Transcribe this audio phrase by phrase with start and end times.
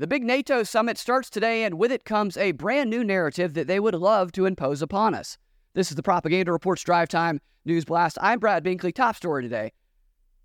[0.00, 3.66] The big NATO summit starts today, and with it comes a brand new narrative that
[3.66, 5.36] they would love to impose upon us.
[5.74, 8.16] This is the Propaganda Reports Drive Time News Blast.
[8.20, 8.94] I'm Brad Binkley.
[8.94, 9.72] Top story today.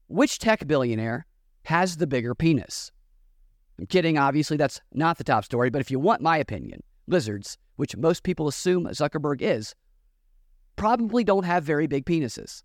[0.07, 1.27] Which tech billionaire
[1.65, 2.91] has the bigger penis?
[3.77, 7.59] I'm kidding, obviously, that's not the top story, but if you want my opinion, lizards,
[7.75, 9.75] which most people assume Zuckerberg is,
[10.77, 12.63] probably don't have very big penises.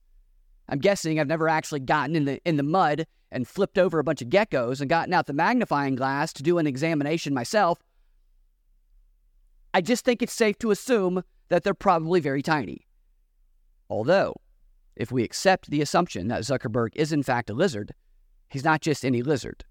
[0.69, 4.05] I'm guessing I've never actually gotten in the in the mud and flipped over a
[4.05, 7.79] bunch of geckos and gotten out the magnifying glass to do an examination myself.
[9.75, 12.87] I just think it's safe to assume that they're probably very tiny.
[13.91, 14.35] Although,
[14.97, 17.95] if we accept the assumption that Zuckerberg is in fact a lizard,
[18.49, 19.65] he's not just any lizard.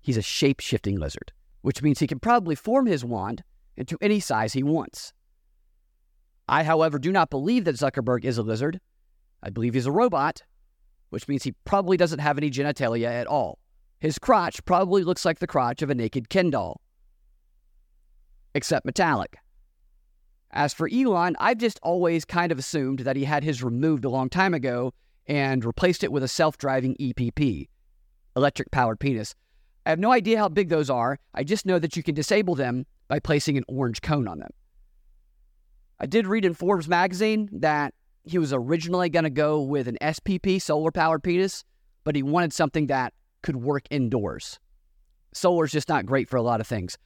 [0.00, 1.32] He's a shape shifting lizard,
[1.62, 3.42] which means he can probably form his wand
[3.76, 5.12] into any size he wants.
[6.48, 8.80] I, however, do not believe that Zuckerberg is a lizard.
[9.42, 10.42] I believe he's a robot,
[11.10, 13.58] which means he probably doesn't have any genitalia at all.
[14.00, 16.80] His crotch probably looks like the crotch of a naked Ken doll,
[18.54, 19.38] except metallic.
[20.50, 24.10] As for Elon, I've just always kind of assumed that he had his removed a
[24.10, 24.92] long time ago
[25.26, 27.68] and replaced it with a self driving EPP,
[28.36, 29.34] electric powered penis.
[29.84, 31.18] I have no idea how big those are.
[31.34, 34.50] I just know that you can disable them by placing an orange cone on them.
[36.00, 37.94] I did read in Forbes magazine that
[38.26, 41.64] he was originally going to go with an SPP, solar powered penis,
[42.04, 44.58] but he wanted something that could work indoors.
[45.32, 46.98] Solar's just not great for a lot of things.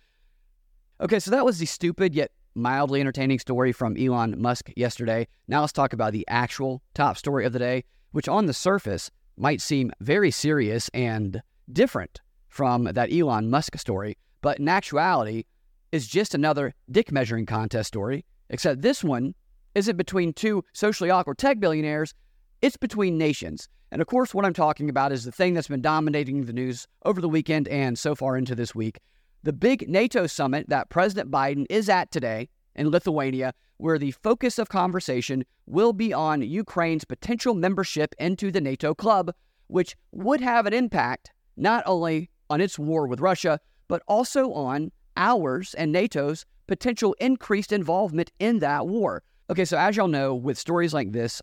[1.01, 5.29] Okay, so that was the stupid yet mildly entertaining story from Elon Musk yesterday.
[5.47, 9.11] Now let's talk about the actual top story of the day, which on the surface
[9.37, 11.43] might seem very serious and
[11.73, 15.45] different from that Elon Musk story, but in actuality
[15.93, 19.35] is just another dick measuring contest story, except this one
[19.75, 22.15] isn't between two socially awkward tech billionaires,
[22.63, 23.69] it's between nations.
[23.93, 26.87] And of course, what I'm talking about is the thing that's been dominating the news
[27.05, 28.99] over the weekend and so far into this week
[29.43, 34.59] the big NATO summit that President Biden is at today in Lithuania, where the focus
[34.59, 39.33] of conversation will be on Ukraine's potential membership into the NATO club,
[39.69, 44.93] which would have an impact not only on its war with Russia, but also on
[45.17, 49.23] ours and NATO's potential increased involvement in that war.
[49.51, 51.43] Okay, so as y'all know, with stories like this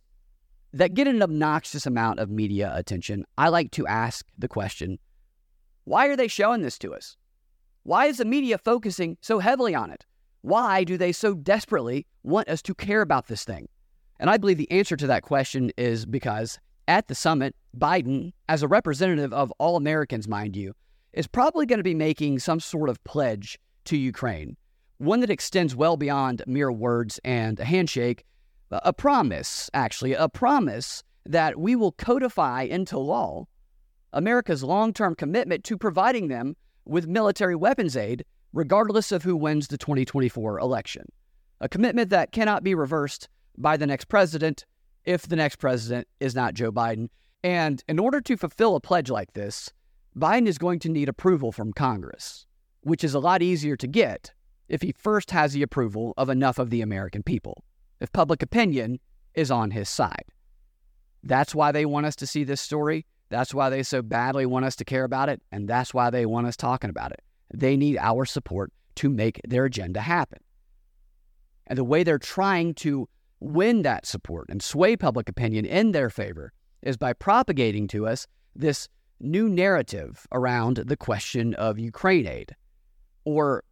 [0.72, 4.98] that get an obnoxious amount of media attention, I like to ask the question
[5.84, 7.18] why are they showing this to us?
[7.84, 10.06] Why is the media focusing so heavily on it?
[10.42, 13.68] Why do they so desperately want us to care about this thing?
[14.22, 18.64] And I believe the answer to that question is because at the summit, Biden, as
[18.64, 20.74] a representative of all Americans, mind you,
[21.12, 24.56] is probably going to be making some sort of pledge to Ukraine
[24.98, 28.26] one that extends well beyond mere words and a handshake,
[28.72, 33.46] uh, a promise, actually, a promise that we will codify into law
[34.14, 36.56] America's long term commitment to providing them
[36.86, 41.06] with military weapons aid, regardless of who wins the 2024 election.
[41.60, 44.66] A commitment that cannot be reversed by the next president
[45.06, 47.10] if the next president is not Joe Biden.
[47.44, 49.72] And in order to fulfill a pledge like this,
[50.16, 52.46] Biden is going to need approval from Congress,
[52.82, 54.34] which is a lot easier to get
[54.70, 57.64] if he first has the approval of enough of the American people,
[58.00, 59.00] if public opinion
[59.34, 60.26] is on his side.
[61.24, 63.06] That's why they want us to see this story.
[63.30, 65.42] That's why they so badly want us to care about it.
[65.52, 67.22] And that's why they want us talking about it.
[67.54, 70.40] They need our support to make their agenda happen.
[71.68, 73.08] And the way they're trying to
[73.40, 78.26] win that support and sway public opinion in their favor is by propagating to us
[78.56, 78.88] this
[79.20, 82.56] new narrative around the question of Ukraine aid
[83.26, 83.64] or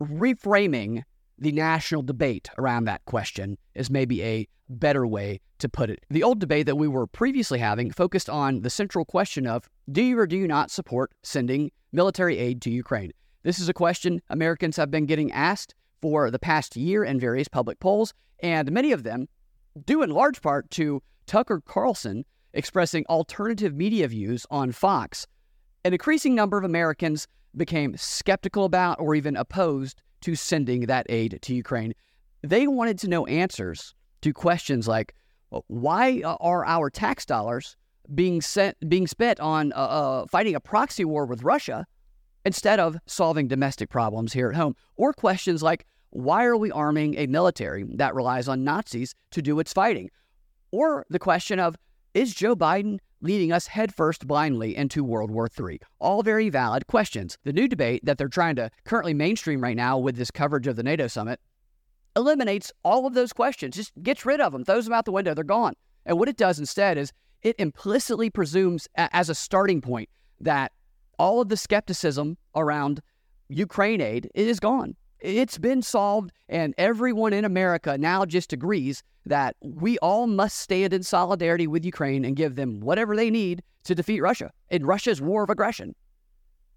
[0.00, 1.02] reframing
[1.38, 6.04] the national debate around that question is maybe a better way to put it.
[6.10, 10.02] The old debate that we were previously having focused on the central question of do
[10.02, 13.12] you or do you not support sending military aid to Ukraine?
[13.42, 17.48] This is a question Americans have been getting asked for the past year in various
[17.48, 19.28] public polls, and many of them
[19.84, 25.26] due in large part to Tucker Carlson expressing alternative media views on Fox.
[25.84, 27.26] An increasing number of Americans
[27.56, 31.94] became skeptical about or even opposed to sending that aid to Ukraine.
[32.42, 35.14] They wanted to know answers to questions like
[35.66, 37.76] why are our tax dollars
[38.14, 41.86] being sent being spent on uh, uh, fighting a proxy war with Russia
[42.44, 47.16] instead of solving domestic problems here at home, or questions like why are we arming
[47.16, 50.10] a military that relies on Nazis to do its fighting?
[50.72, 51.76] Or the question of
[52.14, 55.80] is Joe Biden leading us headfirst blindly into World War III?
[55.98, 57.38] All very valid questions.
[57.44, 60.76] The new debate that they're trying to currently mainstream right now with this coverage of
[60.76, 61.40] the NATO summit
[62.16, 65.32] eliminates all of those questions, just gets rid of them, throws them out the window,
[65.32, 65.74] they're gone.
[66.06, 67.12] And what it does instead is
[67.42, 70.08] it implicitly presumes, as a starting point,
[70.40, 70.72] that
[71.18, 73.00] all of the skepticism around
[73.48, 74.96] Ukraine aid is gone.
[75.20, 80.92] It's been solved, and everyone in America now just agrees that we all must stand
[80.92, 85.20] in solidarity with Ukraine and give them whatever they need to defeat Russia in Russia's
[85.20, 85.94] war of aggression.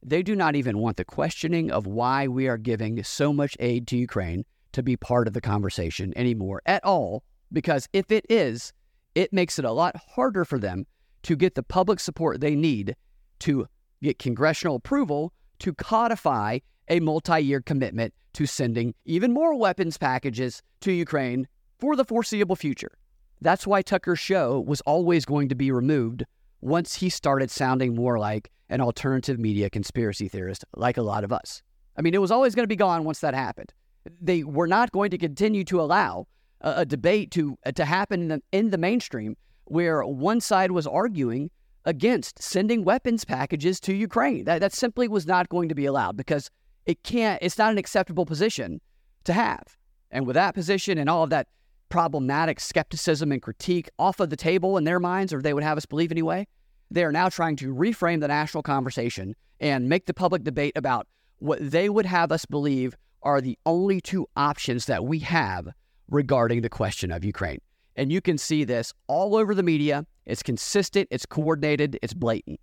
[0.02, 3.88] They do not even want the questioning of why we are giving so much aid
[3.88, 4.44] to Ukraine
[4.74, 8.74] to be part of the conversation anymore at all, because if it is,
[9.16, 10.86] it makes it a lot harder for them
[11.24, 12.96] to get the public support they need
[13.40, 13.68] to
[14.02, 16.60] get congressional approval to codify
[16.90, 21.48] a multi year commitment to sending even more weapons packages to Ukraine
[21.84, 22.94] for the foreseeable future.
[23.42, 26.24] That's why Tucker's show was always going to be removed
[26.62, 31.34] once he started sounding more like an alternative media conspiracy theorist, like a lot of
[31.34, 31.62] us.
[31.98, 33.74] I mean, it was always going to be gone once that happened.
[34.22, 36.26] They were not going to continue to allow
[36.62, 39.36] a, a debate to uh, to happen in the, in the mainstream
[39.66, 41.52] where one side was arguing
[41.84, 44.46] against sending weapons packages to Ukraine.
[44.46, 46.50] That, that simply was not going to be allowed because
[46.86, 48.80] it can't, it's not an acceptable position
[49.26, 49.76] to have.
[50.12, 51.48] And with that position and all of that
[51.94, 55.78] problematic skepticism and critique off of the table in their minds, or they would have
[55.78, 56.48] us believe anyway,
[56.90, 61.08] they are now trying to reframe the national conversation and make the public debate about
[61.38, 65.68] what they would have us believe are the only two options that we have
[66.10, 67.60] regarding the question of Ukraine.
[67.96, 70.04] And you can see this all over the media.
[70.26, 72.60] It's consistent, it's coordinated, it's blatant.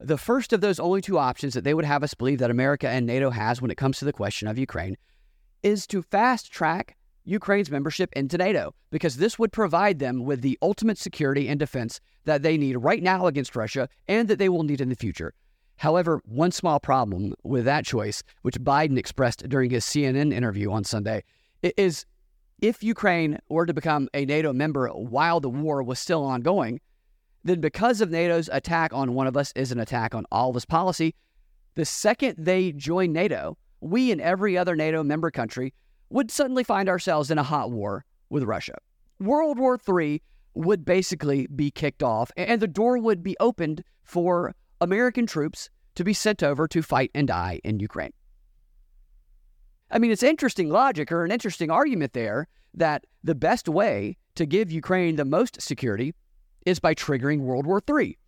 [0.00, 2.88] The first of those only two options that they would have us believe that America
[2.88, 4.96] and NATO has when it comes to the question of Ukraine
[5.62, 10.58] is to fast track Ukraine's membership into NATO, because this would provide them with the
[10.62, 14.62] ultimate security and defense that they need right now against Russia and that they will
[14.62, 15.34] need in the future.
[15.76, 20.84] However, one small problem with that choice, which Biden expressed during his CNN interview on
[20.84, 21.24] Sunday,
[21.62, 22.06] is
[22.62, 26.80] if Ukraine were to become a NATO member while the war was still ongoing,
[27.44, 30.56] then because of NATO's attack on one of us is an attack on all of
[30.56, 31.14] us policy,
[31.74, 35.74] the second they join NATO, we and every other NATO member country
[36.10, 38.76] would suddenly find ourselves in a hot war with Russia.
[39.18, 40.22] World War III
[40.54, 46.04] would basically be kicked off, and the door would be opened for American troops to
[46.04, 48.12] be sent over to fight and die in Ukraine.
[49.90, 54.46] I mean, it's interesting logic or an interesting argument there that the best way to
[54.46, 56.14] give Ukraine the most security
[56.66, 58.18] is by triggering World War III.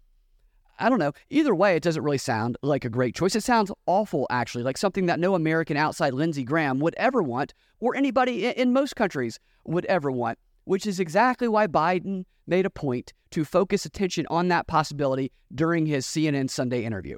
[0.78, 1.12] I don't know.
[1.30, 3.34] Either way, it doesn't really sound like a great choice.
[3.34, 7.52] It sounds awful, actually, like something that no American outside Lindsey Graham would ever want,
[7.80, 12.70] or anybody in most countries would ever want, which is exactly why Biden made a
[12.70, 17.16] point to focus attention on that possibility during his CNN Sunday interview.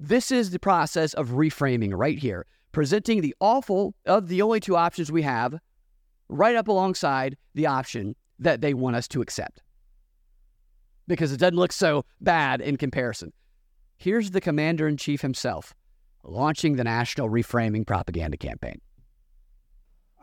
[0.00, 4.76] This is the process of reframing right here presenting the awful of the only two
[4.76, 5.54] options we have
[6.28, 9.62] right up alongside the option that they want us to accept.
[11.06, 13.32] Because it doesn't look so bad in comparison.
[13.96, 15.74] Here's the commander in chief himself
[16.22, 18.80] launching the national reframing propaganda campaign.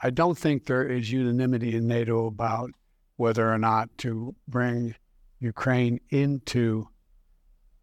[0.02, 2.72] I don't think there is unanimity in NATO about
[3.18, 4.96] whether or not to bring
[5.40, 6.88] Ukraine into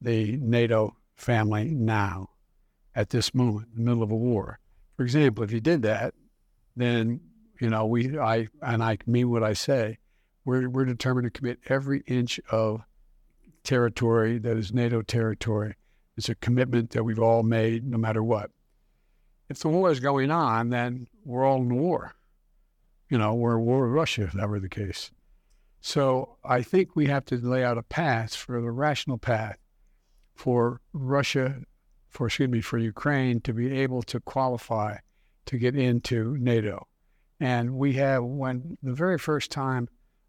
[0.01, 2.31] the NATO family now
[2.95, 4.59] at this moment, in the middle of a war.
[4.97, 6.15] For example, if you did that,
[6.75, 7.21] then
[7.61, 9.99] you know we I and I mean what I say.
[10.45, 12.83] We're we're determined to commit every inch of
[13.65, 15.75] territory that is NATO territory.
[16.17, 18.51] It's a commitment that we've all made, no matter what.
[19.49, 22.15] If the war is going on, then we're all in war.
[23.09, 25.11] You know, we're at war with Russia, if that were the case.
[25.81, 29.59] So I think we have to lay out a path for the rational path
[30.35, 31.63] for Russia
[32.09, 34.97] for excuse me for Ukraine to be able to qualify
[35.47, 36.87] to get into NATO.
[37.41, 39.89] And we have when the very first time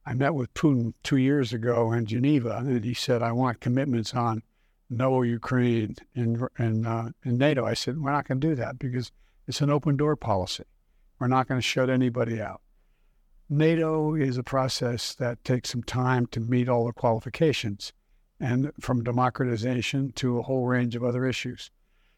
[0.09, 4.15] I met with Putin two years ago in Geneva, and he said, "I want commitments
[4.15, 4.41] on
[4.89, 9.11] no Ukraine and and, uh, NATO." I said, "We're not going to do that because
[9.45, 10.63] it's an open door policy.
[11.19, 12.63] We're not going to shut anybody out."
[13.49, 17.93] NATO is a process that takes some time to meet all the qualifications
[18.39, 21.69] and from democratization to a whole range of other issues.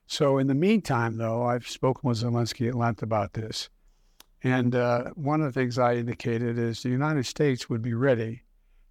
[0.07, 3.69] So, in the meantime, though, I've spoken with Zelensky at length about this.
[4.43, 8.41] And uh, one of the things I indicated is the United States would be ready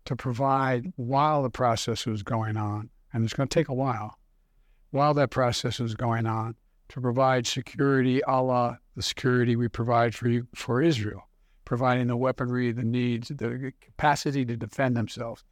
[0.04, 4.18] to provide while the process was going on, and it's going to take a while,
[4.90, 6.54] while that process was going on,
[6.88, 11.28] to provide security a la the security we provide for for Israel,
[11.64, 15.44] providing the weaponry, the needs, the capacity to defend themselves.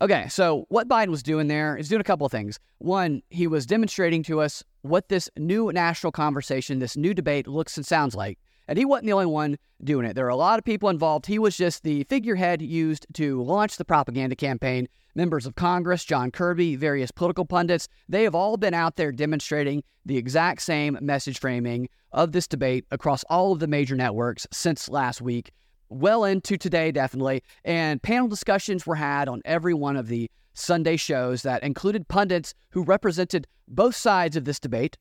[0.00, 2.58] Okay, so what Biden was doing there is doing a couple of things.
[2.78, 7.76] One, he was demonstrating to us what this new national conversation, this new debate looks
[7.76, 8.38] and sounds like.
[8.68, 10.14] And he wasn't the only one doing it.
[10.14, 11.26] There are a lot of people involved.
[11.26, 14.88] He was just the figurehead used to launch the propaganda campaign.
[15.14, 19.82] Members of Congress, John Kirby, various political pundits, they have all been out there demonstrating
[20.04, 24.88] the exact same message framing of this debate across all of the major networks since
[24.88, 25.52] last week,
[25.88, 27.42] well into today, definitely.
[27.64, 32.54] And panel discussions were had on every one of the Sunday shows that included pundits
[32.70, 34.96] who represented both sides of this debate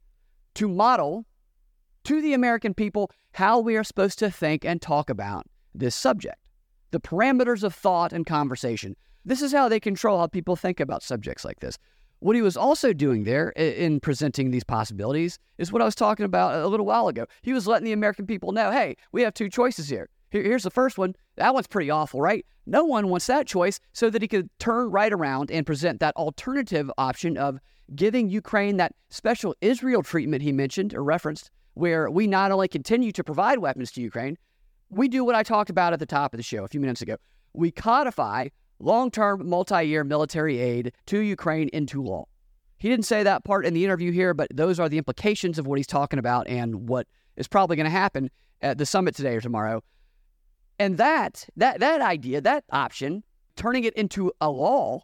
[0.55, 1.25] to model
[2.05, 6.37] to the American people how we are supposed to think and talk about this subject,
[6.91, 8.95] the parameters of thought and conversation.
[9.25, 11.77] This is how they control how people think about subjects like this.
[12.19, 16.25] What he was also doing there in presenting these possibilities is what I was talking
[16.25, 17.25] about a little while ago.
[17.41, 20.09] He was letting the American people know hey, we have two choices here.
[20.29, 21.15] Here's the first one.
[21.37, 22.45] That one's pretty awful, right?
[22.65, 26.15] No one wants that choice so that he could turn right around and present that
[26.17, 27.59] alternative option of
[27.95, 33.11] giving Ukraine that special Israel treatment he mentioned or referenced where we not only continue
[33.11, 34.37] to provide weapons to Ukraine,
[34.89, 37.01] we do what I talked about at the top of the show a few minutes
[37.01, 37.17] ago.
[37.53, 42.25] We codify long term, multi year military aid to Ukraine into law.
[42.77, 45.67] He didn't say that part in the interview here, but those are the implications of
[45.67, 48.29] what he's talking about and what is probably going to happen
[48.61, 49.81] at the summit today or tomorrow.
[50.77, 53.23] And that, that, that idea, that option,
[53.55, 55.01] turning it into a law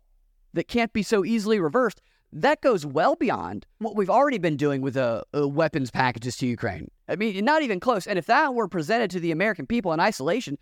[0.53, 2.01] that can't be so easily reversed,
[2.33, 6.47] that goes well beyond what we've already been doing with uh, uh, weapons packages to
[6.47, 6.89] Ukraine.
[7.09, 8.07] I mean, not even close.
[8.07, 10.57] And if that were presented to the American people in isolation,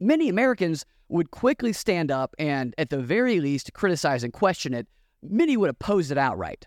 [0.00, 4.88] many Americans would quickly stand up and, at the very least, criticize and question it.
[5.22, 6.66] Many would oppose it outright,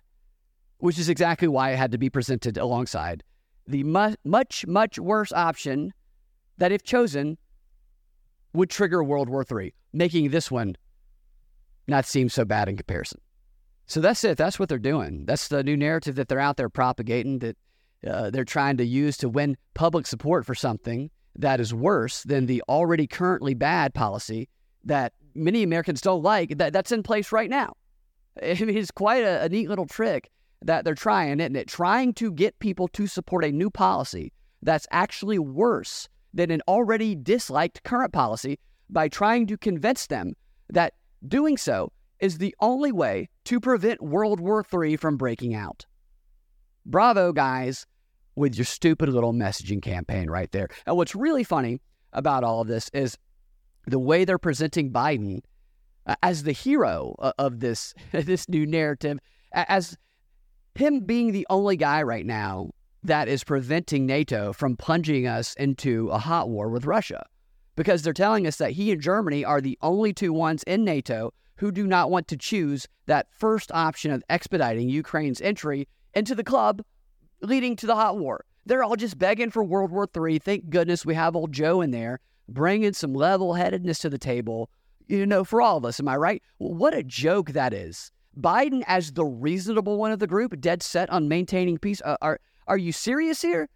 [0.78, 3.24] which is exactly why it had to be presented alongside
[3.68, 5.92] the mu- much, much worse option
[6.60, 7.38] that, if chosen,
[8.54, 10.76] would trigger World War III, making this one
[11.88, 13.20] not seem so bad in comparison.
[13.88, 14.38] So that's it.
[14.38, 15.26] That's what they're doing.
[15.26, 17.58] That's the new narrative that they're out there propagating that
[18.08, 22.46] uh, they're trying to use to win public support for something that is worse than
[22.46, 24.48] the already currently bad policy
[24.84, 27.74] that many Americans don't like that, that's in place right now.
[28.44, 30.30] I mean, it's quite a, a neat little trick
[30.62, 31.68] that they're trying, isn't it?
[31.68, 37.16] Trying to get people to support a new policy that's actually worse than an already
[37.16, 40.34] disliked current policy by trying to convince them
[40.70, 40.94] that
[41.28, 45.86] doing so is the only way to prevent World War III from breaking out.
[46.86, 47.86] Bravo, guys,
[48.36, 50.70] with your stupid little messaging campaign right there.
[50.86, 51.82] And what's really funny
[52.14, 53.18] about all of this is
[53.88, 55.42] the way they're presenting Biden
[56.06, 59.20] uh, as the hero uh, of this this new narrative,
[59.52, 59.98] as
[60.76, 62.70] him being the only guy right now
[63.04, 67.26] that is preventing NATO from plunging us into a hot war with Russia.
[67.76, 71.34] Because they're telling us that he and Germany are the only two ones in NATO
[71.58, 76.44] who do not want to choose that first option of expediting Ukraine's entry into the
[76.44, 76.84] club,
[77.42, 78.46] leading to the hot war.
[78.66, 80.40] They're all just begging for World War III.
[80.40, 84.70] Thank goodness we have old Joe in there bringing some level headedness to the table,
[85.08, 86.00] you know, for all of us.
[86.00, 86.42] Am I right?
[86.58, 88.12] What a joke that is.
[88.40, 92.02] Biden, as the reasonable one of the group, dead set on maintaining peace.
[92.04, 93.70] Uh, are, are you serious here?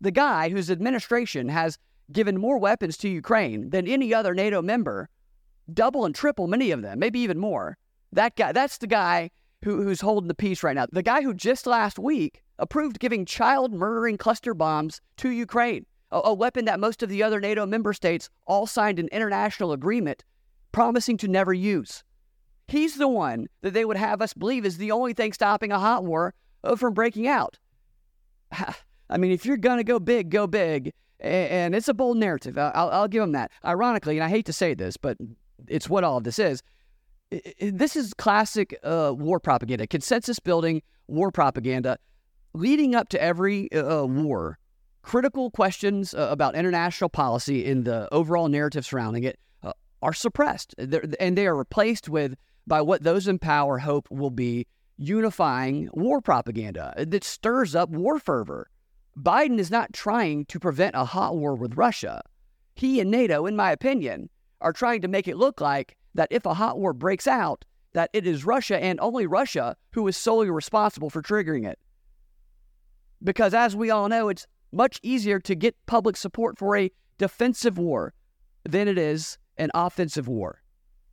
[0.00, 1.78] The guy whose administration has
[2.10, 5.08] given more weapons to Ukraine than any other NATO member
[5.72, 7.76] double and triple many of them, maybe even more.
[8.12, 9.30] That guy, that's the guy
[9.64, 10.86] who, who's holding the peace right now.
[10.90, 16.20] The guy who just last week approved giving child murdering cluster bombs to Ukraine, a,
[16.24, 20.24] a weapon that most of the other NATO member states all signed an international agreement
[20.72, 22.04] promising to never use.
[22.68, 25.78] He's the one that they would have us believe is the only thing stopping a
[25.78, 26.34] hot war
[26.64, 27.58] uh, from breaking out.
[29.10, 30.92] I mean, if you're going to go big, go big.
[31.20, 32.56] And it's a bold narrative.
[32.56, 33.50] I'll, I'll give him that.
[33.64, 35.16] Ironically, and I hate to say this, but
[35.70, 36.62] it's what all of this is.
[37.60, 41.98] This is classic uh, war propaganda, consensus building war propaganda,
[42.54, 44.58] leading up to every uh, uh, war.
[45.02, 49.72] Critical questions uh, about international policy in the overall narrative surrounding it uh,
[50.02, 52.34] are suppressed, They're, and they are replaced with
[52.66, 54.66] by what those in power hope will be
[54.98, 58.68] unifying war propaganda that stirs up war fervor.
[59.16, 62.20] Biden is not trying to prevent a hot war with Russia.
[62.74, 64.28] He and NATO, in my opinion,
[64.60, 68.10] are trying to make it look like that if a hot war breaks out, that
[68.12, 71.78] it is Russia and only Russia who is solely responsible for triggering it.
[73.22, 77.78] Because as we all know, it's much easier to get public support for a defensive
[77.78, 78.12] war
[78.64, 80.62] than it is an offensive war.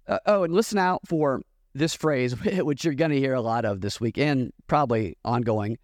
[0.07, 1.41] Uh, oh, and listen out for
[1.73, 5.77] this phrase, which you're going to hear a lot of this week and probably ongoing.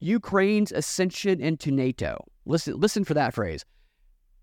[0.00, 2.24] Ukraine's ascension into NATO.
[2.44, 3.64] Listen, listen for that phrase.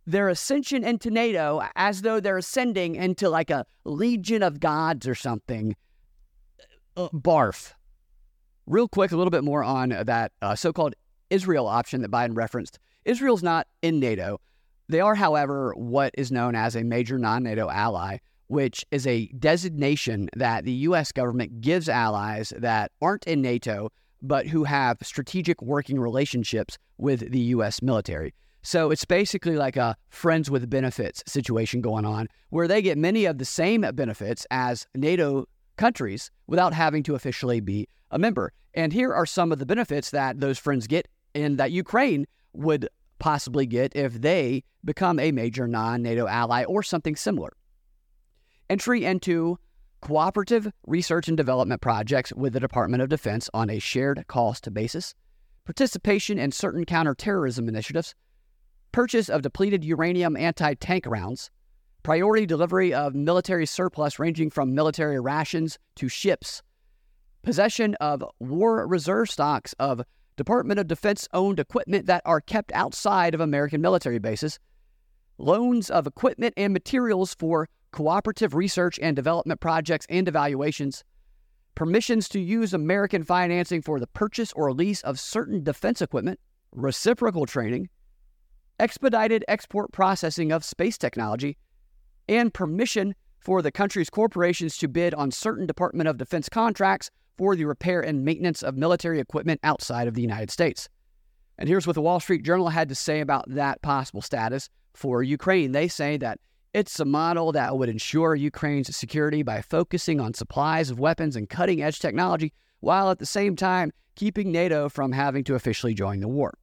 [0.06, 5.16] Their ascension into NATO as though they're ascending into like a legion of gods or
[5.16, 5.76] something.
[6.96, 7.74] Uh, barf.
[8.66, 10.96] Real quick, a little bit more on that uh, so called
[11.30, 12.80] Israel option that Biden referenced.
[13.06, 14.40] Israel's not in NATO.
[14.90, 18.18] They are, however, what is known as a major non NATO ally,
[18.48, 21.12] which is a designation that the U.S.
[21.12, 23.90] government gives allies that aren't in NATO,
[24.22, 27.82] but who have strategic working relationships with the U.S.
[27.82, 28.34] military.
[28.64, 33.26] So it's basically like a friends with benefits situation going on, where they get many
[33.26, 38.54] of the same benefits as NATO countries without having to officially be a member.
[38.74, 42.88] And here are some of the benefits that those friends get and that Ukraine would
[43.20, 47.52] possibly get if they become a major non NATO ally or something similar.
[48.70, 49.58] Entry into
[50.00, 55.14] cooperative research and development projects with the Department of Defense on a shared cost basis,
[55.66, 58.16] participation in certain counterterrorism initiatives,
[58.94, 61.52] purchase of depleted uranium anti tank rounds,
[62.04, 66.62] priority delivery of military surplus ranging from military rations to ships,
[67.42, 70.02] possession of war reserve stocks of
[70.38, 74.60] Department of Defense owned equipment that are kept outside of American military bases,
[75.38, 81.04] loans of equipment and materials for cooperative research and development projects and evaluations,
[81.76, 86.40] permissions to use American financing for the purchase or lease of certain defense equipment,
[86.72, 87.90] reciprocal training,
[88.84, 91.58] expedited export processing of space technology,
[92.28, 97.56] and permission for the country's corporations to bid on certain Department of Defense contracts for
[97.56, 100.90] the repair and maintenance of military equipment outside of the United States.
[101.58, 105.24] And here's what the Wall Street Journal had to say about that possible status for
[105.24, 105.72] Ukraine.
[105.72, 106.42] They say that
[106.74, 111.50] it's a model that would ensure Ukraine's security by focusing on supplies of weapons and
[111.50, 116.20] cutting edge technology, while at the same time keeping NATO from having to officially join
[116.20, 116.54] the war.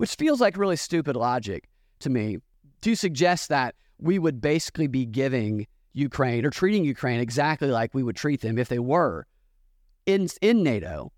[0.00, 2.38] Which feels like really stupid logic to me
[2.80, 8.02] to suggest that we would basically be giving Ukraine or treating Ukraine exactly like we
[8.02, 9.26] would treat them if they were
[10.06, 11.12] in, in NATO,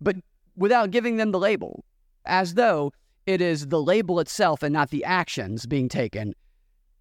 [0.00, 0.14] but
[0.54, 1.84] without giving them the label,
[2.26, 2.92] as though
[3.26, 6.32] it is the label itself and not the actions being taken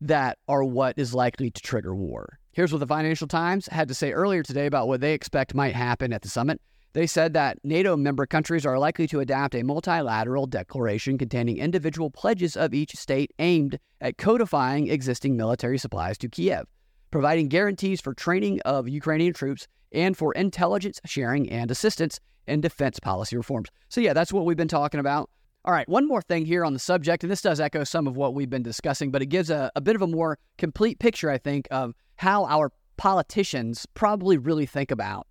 [0.02, 2.39] that are what is likely to trigger war.
[2.52, 5.75] Here's what the Financial Times had to say earlier today about what they expect might
[5.75, 6.60] happen at the summit.
[6.93, 12.10] They said that NATO member countries are likely to adopt a multilateral declaration containing individual
[12.10, 16.65] pledges of each state aimed at codifying existing military supplies to Kiev,
[17.12, 22.99] providing guarantees for training of Ukrainian troops and for intelligence sharing and assistance in defense
[22.99, 23.69] policy reforms.
[23.89, 25.30] So, yeah, that's what we've been talking about.
[25.65, 28.17] All right, one more thing here on the subject, and this does echo some of
[28.17, 31.30] what we've been discussing, but it gives a, a bit of a more complete picture,
[31.30, 35.28] I think, of how our politicians probably really think about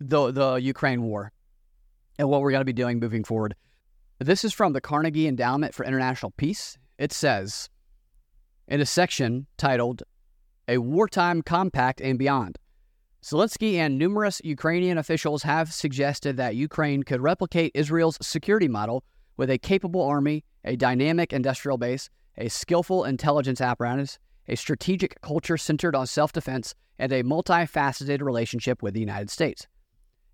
[0.00, 1.32] the, the Ukraine war
[2.18, 3.54] and what we're going to be doing moving forward.
[4.18, 6.76] This is from the Carnegie Endowment for International Peace.
[6.98, 7.70] It says,
[8.66, 10.02] in a section titled
[10.66, 12.58] A Wartime Compact and Beyond,
[13.22, 19.04] Zelensky and numerous Ukrainian officials have suggested that Ukraine could replicate Israel's security model
[19.36, 25.56] with a capable army, a dynamic industrial base, a skillful intelligence apparatus, a strategic culture
[25.56, 29.66] centered on self defense, and a multifaceted relationship with the United States.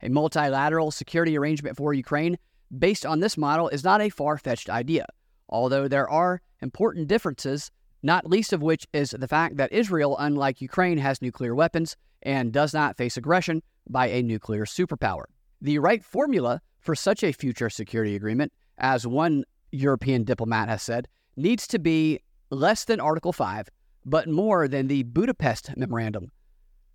[0.04, 2.36] A multilateral security arrangement for Ukraine
[2.78, 5.06] based on this model is not a far fetched idea,
[5.48, 7.70] although there are important differences,
[8.02, 12.52] not least of which is the fact that Israel, unlike Ukraine, has nuclear weapons and
[12.52, 15.24] does not face aggression by a nuclear superpower.
[15.62, 21.08] The right formula for such a future security agreement, as one European diplomat has said,
[21.36, 23.68] needs to be less than Article 5,
[24.04, 26.30] but more than the Budapest Memorandum.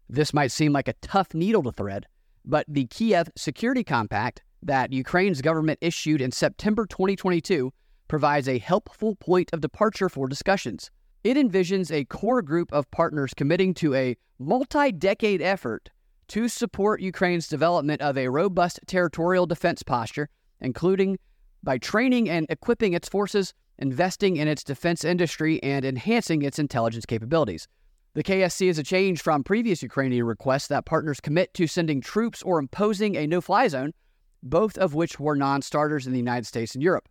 [0.07, 2.05] This might seem like a tough needle to thread,
[2.45, 7.71] but the Kiev Security Compact that Ukraine's government issued in September 2022
[8.07, 10.91] provides a helpful point of departure for discussions.
[11.23, 15.89] It envisions a core group of partners committing to a multi decade effort
[16.29, 20.29] to support Ukraine's development of a robust territorial defense posture,
[20.61, 21.17] including
[21.63, 27.05] by training and equipping its forces, investing in its defense industry, and enhancing its intelligence
[27.05, 27.67] capabilities.
[28.15, 32.41] The KSC is a change from previous Ukrainian requests that partners commit to sending troops
[32.41, 33.93] or imposing a no fly zone,
[34.41, 37.07] both of which were non starters in the United States and Europe.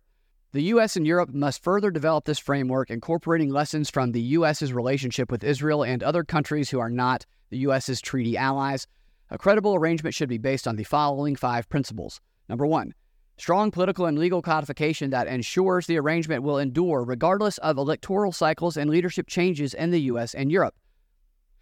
[0.51, 0.97] The U.S.
[0.97, 5.85] and Europe must further develop this framework, incorporating lessons from the U.S.'s relationship with Israel
[5.85, 8.85] and other countries who are not the U.S.'s treaty allies.
[9.29, 12.19] A credible arrangement should be based on the following five principles.
[12.49, 12.93] Number one,
[13.37, 18.75] strong political and legal codification that ensures the arrangement will endure regardless of electoral cycles
[18.75, 20.35] and leadership changes in the U.S.
[20.35, 20.75] and Europe.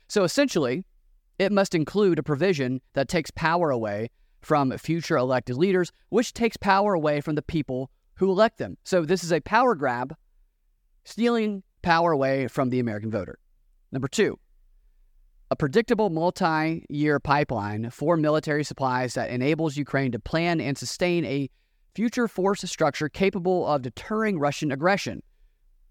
[0.07, 0.85] So essentially,
[1.39, 4.09] it must include a provision that takes power away
[4.41, 8.77] from future elected leaders, which takes power away from the people who elect them.
[8.83, 10.15] So this is a power grab,
[11.05, 13.39] stealing power away from the American voter.
[13.91, 14.39] Number two,
[15.49, 21.23] a predictable multi year pipeline for military supplies that enables Ukraine to plan and sustain
[21.25, 21.49] a
[21.95, 25.23] future force structure capable of deterring Russian aggression.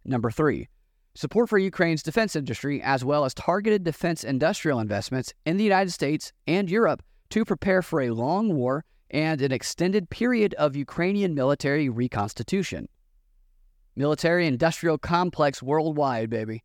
[0.05, 0.69] Number three,
[1.17, 5.91] support for Ukraine's defense industry, as well as targeted defense industrial investments in the United
[5.91, 11.35] States and Europe to prepare for a long war and an extended period of Ukrainian
[11.35, 12.89] military reconstitution.
[13.95, 16.63] Military industrial complex worldwide, baby.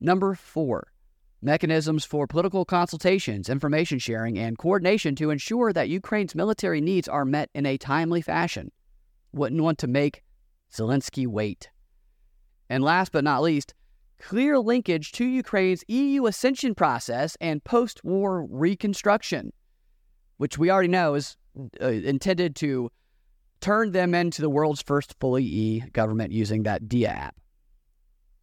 [0.00, 0.86] Number four,
[1.42, 7.24] mechanisms for political consultations, information sharing, and coordination to ensure that Ukraine's military needs are
[7.24, 8.72] met in a timely fashion.
[9.32, 10.22] Wouldn't want to make
[10.72, 11.68] Zelensky wait.
[12.70, 13.74] And last but not least,
[14.20, 19.52] clear linkage to Ukraine's EU accession process and post war reconstruction,
[20.36, 21.36] which we already know is
[21.82, 22.90] uh, intended to
[23.60, 27.36] turn them into the world's first fully e government using that Diia app.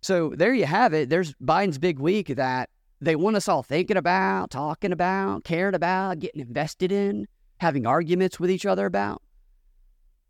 [0.01, 1.09] So there you have it.
[1.09, 6.19] There's Biden's big week that they want us all thinking about, talking about, caring about,
[6.19, 7.27] getting invested in,
[7.59, 9.21] having arguments with each other about.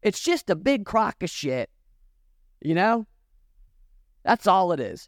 [0.04, 1.70] It's just a big crock of shit.
[2.62, 3.08] You know?
[4.28, 5.08] That's all it is.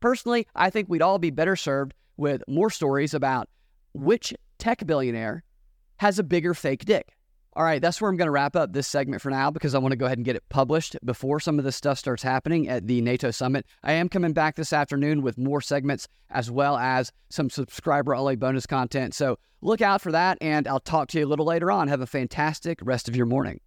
[0.00, 3.48] Personally, I think we'd all be better served with more stories about
[3.94, 5.44] which tech billionaire
[5.98, 7.14] has a bigger fake dick.
[7.54, 9.78] All right, that's where I'm going to wrap up this segment for now because I
[9.78, 12.68] want to go ahead and get it published before some of this stuff starts happening
[12.68, 13.64] at the NATO summit.
[13.84, 18.34] I am coming back this afternoon with more segments as well as some subscriber only
[18.34, 19.14] bonus content.
[19.14, 21.86] So look out for that, and I'll talk to you a little later on.
[21.86, 23.60] Have a fantastic rest of your morning.